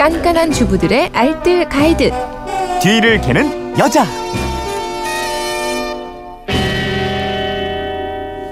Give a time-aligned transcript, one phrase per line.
[0.00, 2.10] 깐깐한 주부들의 알뜰 가이드.
[2.80, 4.06] 뒤를 캐는 여자.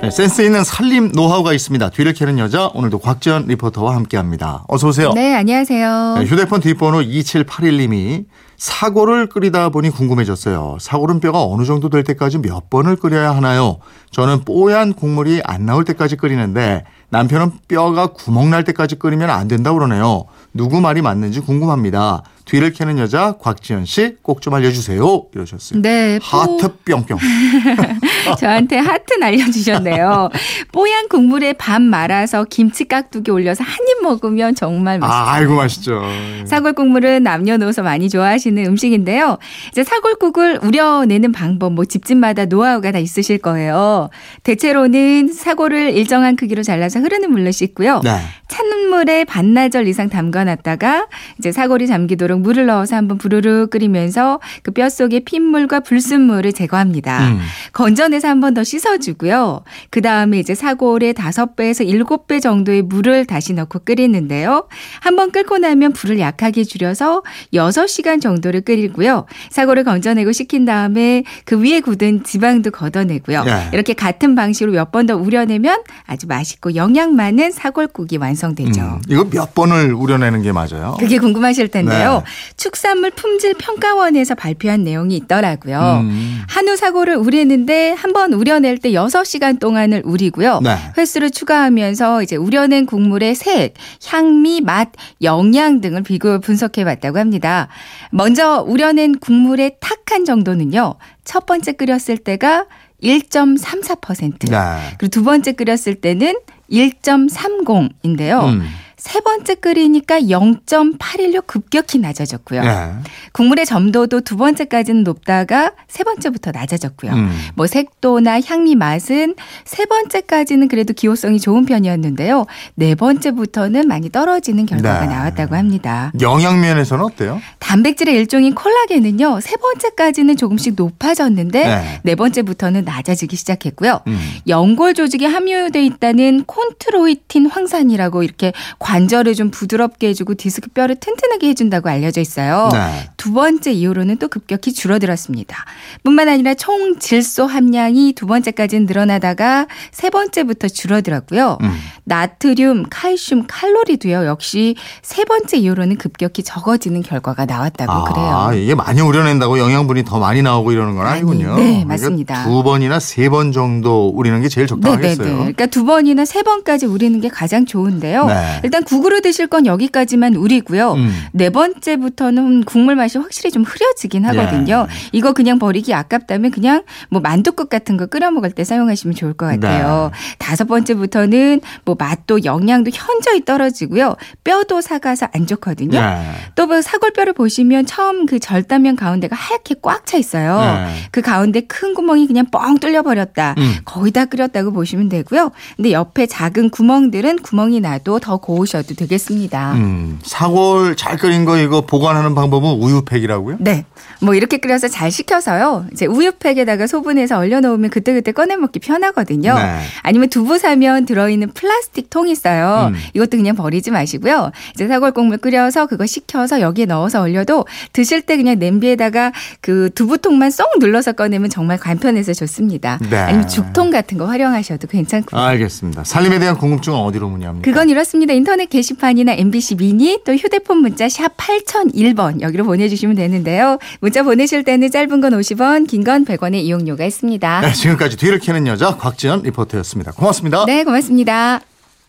[0.00, 1.90] 네, 센스 있는 살림 노하우가 있습니다.
[1.90, 4.64] 뒤를 캐는 여자 오늘도 곽지연 리포터와 함께합니다.
[4.68, 5.12] 어서 오세요.
[5.12, 6.14] 네, 안녕하세요.
[6.20, 8.24] 네, 휴대폰 뒷번호 2781님이
[8.56, 10.78] 사골을 끓이다 보니 궁금해졌어요.
[10.80, 13.80] 사골은 뼈가 어느 정도 될 때까지 몇 번을 끓여야 하나요?
[14.12, 19.76] 저는 뽀얀 국물이 안 나올 때까지 끓이는데 남편은 뼈가 구멍 날 때까지 끓이면 안 된다고
[19.76, 20.24] 그러네요.
[20.54, 22.22] 누구 말이 맞는지 궁금합니다.
[22.44, 25.26] 뒤를 캐는 여자 곽지연 씨 꼭 좀 알려주세요.
[25.34, 25.80] 이러셨어요.
[25.80, 27.18] 네, 뽀- 하트 뿅뿅.
[28.38, 30.28] 저한테 하트 날려주셨네요.
[30.72, 35.20] 뽀얀 국물에 밥 말아서 김치 깍두기 올려서 한 입 먹으면 정말 맛있어요.
[35.22, 36.02] 아, 아이고 맛있죠.
[36.46, 39.36] 사골 국물은 남녀노소 많이 좋아하시는 음식인데요.
[39.72, 44.08] 이제 사골국을 우려내는 방법, 뭐 집집마다 노하우가 다 있으실 거예요.
[44.42, 48.00] 대체로는 사골을 일정한 크기로 잘라서 흐르는 물로 씻고요.
[48.04, 48.18] 네.
[48.48, 51.08] 찬물에 반나절 이상 담가놨다가
[51.38, 57.28] 이제 사골이 잠기도록 물을 넣어서 한번 부르르 끓이면서 그 뼈 속에 핏물과 불순물을 제거합니다.
[57.28, 57.40] 음.
[57.72, 59.62] 건져내서 한 번 더 씻어주고요.
[59.90, 64.66] 그 다음에 이제 사골의 다섯 배에서 일곱 배 정도의 물을 다시 넣고 끓이는데요.
[65.00, 67.22] 한 번 끓고 나면 불을 약하게 줄여서
[67.52, 69.26] 여섯 시간 정도를 끓이고요.
[69.50, 73.44] 사골을 건져내고 식힌 다음에 그 위에 굳은 지방도 걷어내고요.
[73.46, 73.68] 예.
[73.72, 78.80] 이렇게 같은 방식으로 몇 번 더 우려내면 아주 맛있고 영양 많은 사골국이 완성되죠.
[78.80, 80.96] 음, 이거 몇 번을 우려내는 게 맞아요?
[80.98, 82.22] 그게 궁금하실 텐데요.
[82.24, 82.54] 네.
[82.56, 86.00] 축산물 품질 평가원에서 발표한 내용이 있더라고요.
[86.00, 86.42] 음.
[86.48, 90.60] 한우 사고를 우리는데 한 번 우려낼 때 6시간 동안을 우리고요.
[90.62, 90.76] 네.
[90.96, 93.74] 횟수를 추가하면서 이제 우려낸 국물의 색,
[94.06, 94.90] 향미, 맛,
[95.22, 97.66] 영양 등을 비교 분석해 봤다고 합니다.
[98.12, 100.94] 먼저 우려낸 국물의 탁한 정도는요.
[101.24, 102.66] 첫 번째 끓였을 때가
[103.02, 104.50] 1.34%.
[104.50, 104.56] 네.
[104.98, 106.34] 그리고 두 번째 끓였을 때는
[106.70, 108.44] 1.30인데요.
[108.44, 108.62] 음.
[109.04, 112.62] 세 번째 끓이니까 0.81로 급격히 낮아졌고요.
[112.62, 112.92] 네.
[113.32, 117.12] 국물의 점도도 두 번째까지는 높다가 세 번째부터 낮아졌고요.
[117.12, 117.30] 음.
[117.54, 119.34] 뭐 색도나 향미 맛은
[119.66, 122.46] 세 번째까지는 그래도 기호성이 좋은 편이었는데요.
[122.76, 125.14] 네 번째부터는 많이 떨어지는 결과가 네.
[125.14, 126.10] 나왔다고 합니다.
[126.18, 127.42] 영양면에서는 어때요?
[127.58, 129.40] 단백질의 일종인 콜라겐은요.
[129.42, 132.00] 세 번째까지는 조금씩 높아졌는데 네.
[132.04, 134.00] 네 번째부터는 낮아지기 시작했고요.
[134.06, 134.18] 음.
[134.48, 138.54] 연골 조직에 함유돼 있다는 콘트로이틴 황산이라고 이렇게
[138.94, 142.68] 관절을 좀 부드럽게 해주고 디스크 뼈를 튼튼하게 해준다고 알려져 있어요.
[142.72, 143.10] 네.
[143.16, 145.64] 두 번째 이후로는 또 급격히 줄어들었습니다.
[146.04, 151.58] 뿐만 아니라 총 질소 함량이 두 번째까지는 늘어나다가 세 번째부터 줄어들었고요.
[151.62, 151.72] 음.
[152.04, 154.26] 나트륨, 칼슘, 칼로리도요.
[154.26, 158.62] 역시 세 번째 이후로는 급격히 적어지는 결과가 나왔다고 아, 그래요.
[158.62, 161.56] 이게 많이 우려낸다고 영양분이 더 많이 나오고 이러는 건 아니, 아니군요.
[161.56, 162.44] 네, 그러니까 맞습니다.
[162.44, 165.16] 두 번이나 세 번 정도 우리는 게 제일 적당하겠어요.
[165.16, 165.36] 네네네.
[165.38, 168.26] 그러니까 두 번이나 세 번까지 우리는 게 가장 좋은데요.
[168.26, 168.60] 네.
[168.62, 170.94] 일단 국으로 드실 건 여기까지만 우리고요.
[170.94, 171.12] 음.
[171.32, 174.86] 네 번째부터는 국물 맛이 확실히 좀 흐려지긴 하거든요.
[174.88, 174.94] 네.
[175.12, 179.46] 이거 그냥 버리기 아깝다면 그냥 뭐 만두국 같은 거 끓여 먹을 때 사용하시면 좋을 것
[179.46, 180.10] 같아요.
[180.12, 180.36] 네.
[180.38, 184.16] 다섯 번째부터는 뭐 맛도 영양도 현저히 떨어지고요.
[184.44, 186.00] 뼈도 사가서 안 좋거든요.
[186.00, 186.30] 네.
[186.54, 190.60] 또뭐 사골뼈를 보시면 처음 그 절단면 가운데가 하얗게 꽉 차 있어요.
[190.60, 190.94] 네.
[191.10, 193.54] 그 가운데 큰 구멍이 그냥 뻥 뚫려 버렸다.
[193.56, 193.76] 음.
[193.84, 195.50] 거의 다 끓였다고 보시면 되고요.
[195.76, 199.72] 근데 옆에 작은 구멍들은 구멍이 나도 더 고우셔 도 되겠습니다.
[199.74, 203.56] 음, 사골 잘 끓인 거 이거 보관하는 방법은 우유팩이라고요?
[203.60, 203.84] 네.
[204.20, 205.86] 뭐 이렇게 끓여서 잘 식혀서요.
[205.92, 209.54] 이제 우유팩에다가 소분해서 얼려 놓으면 그때그때 꺼내 먹기 편하거든요.
[209.54, 209.80] 네.
[210.02, 212.90] 아니면 두부 사면 들어 있는 플라스틱 통 있어요.
[212.92, 212.98] 음.
[213.14, 214.50] 이것도 그냥 버리지 마시고요.
[214.74, 220.50] 이제 사골 국물 끓여서 그거 식혀서 여기에 넣어서 얼려도 드실 때 그냥 냄비에다가 그 두부통만
[220.50, 222.98] 쏙 눌러서 꺼내면 정말 간편해서 좋습니다.
[223.08, 223.16] 네.
[223.16, 225.40] 아니면 죽통 같은 거 활용하셔도 괜찮고요.
[225.40, 226.04] 알겠습니다.
[226.04, 227.64] 살림에 대한 궁금증은 어디로 문의합니까?
[227.70, 228.32] 그건 이렇습니다.
[228.54, 233.78] 인터넷 게시판이나 MBC 미니 또 휴대폰 문자 샵 8001번 여기로 보내주시면 되는데요.
[233.98, 237.60] 문자 보내실 때는 짧은 건 50원, 긴 건 100원의 이용료가 있습니다.
[237.62, 240.12] 네, 지금까지 뒤를 캐는 여자 곽지연 리포터였습니다.
[240.12, 240.66] 고맙습니다.
[240.66, 241.62] 네, 고맙습니다.